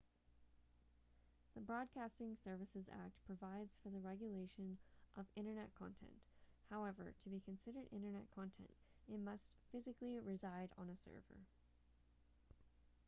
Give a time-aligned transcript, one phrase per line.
[1.53, 4.79] the broadcasting services act provides for the regulation
[5.15, 6.17] of internet content
[6.71, 8.73] however to be considered internet content
[9.07, 11.45] it must physically reside on a server